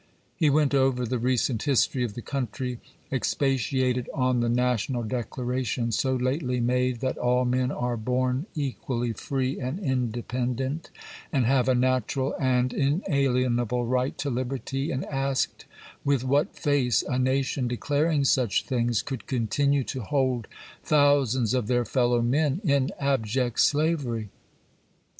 He 0.35 0.49
went 0.49 0.73
over 0.73 1.05
the 1.05 1.19
recent 1.19 1.61
history 1.61 2.03
of 2.03 2.15
the 2.15 2.23
country; 2.23 2.79
expatiated 3.11 4.09
on 4.15 4.39
the 4.39 4.49
national 4.49 5.03
declaration 5.03 5.91
so 5.91 6.15
lately 6.15 6.59
made, 6.59 7.01
that 7.01 7.19
all 7.19 7.45
men 7.45 7.69
are 7.69 7.97
born 7.97 8.47
equally 8.55 9.13
free 9.13 9.59
and 9.59 9.77
independent, 9.77 10.89
and 11.31 11.45
have 11.45 11.69
a 11.69 11.75
natural 11.75 12.33
and 12.39 12.73
inalienable 12.73 13.85
right 13.85 14.17
to 14.17 14.31
liberty, 14.31 14.89
and 14.89 15.05
asked 15.05 15.65
with 16.03 16.23
what 16.23 16.55
face 16.55 17.03
a 17.03 17.19
nation 17.19 17.67
declaring 17.67 18.23
such 18.23 18.65
things 18.65 19.03
could 19.03 19.27
continue 19.27 19.83
to 19.83 20.01
hold 20.01 20.47
thousands 20.83 21.53
of 21.53 21.67
their 21.67 21.85
fellow 21.85 22.23
men 22.23 22.59
in 22.63 22.89
abject 22.99 23.59
slavery. 23.59 24.29